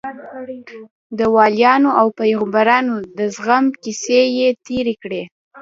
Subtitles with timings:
[1.19, 5.21] د وليانو او پيغمبرانو د زغم کيسې يې تېرې کړې.